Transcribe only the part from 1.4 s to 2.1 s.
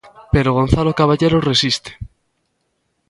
resiste.